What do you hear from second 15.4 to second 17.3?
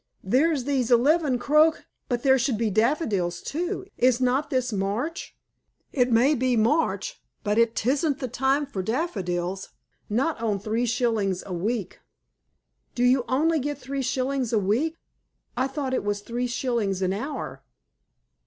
I thought it was three shillings an